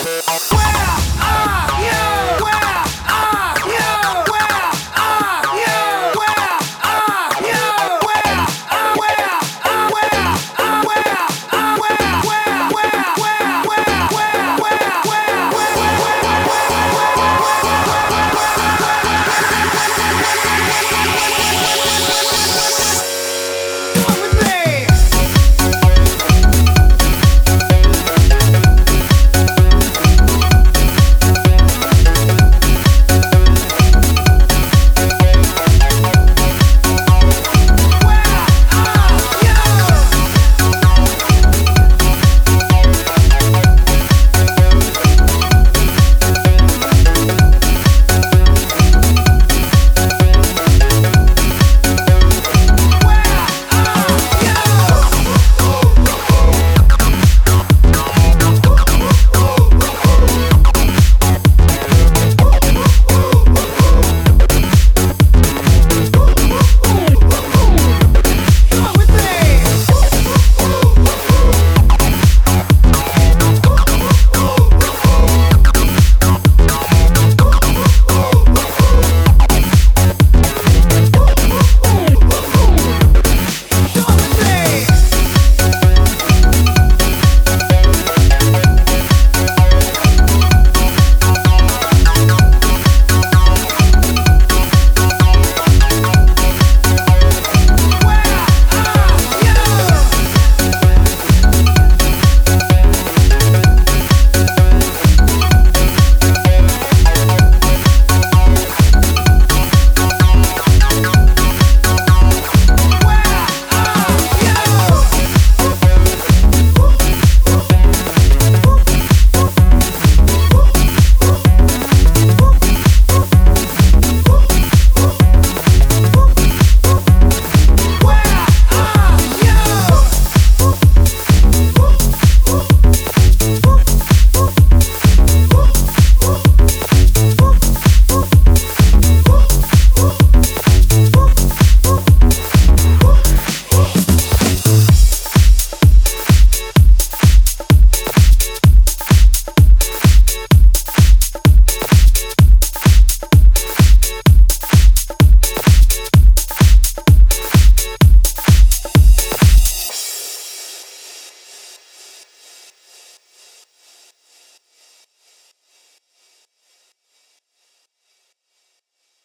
[0.00, 1.01] Where?